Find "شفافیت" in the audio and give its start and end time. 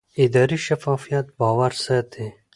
0.67-1.25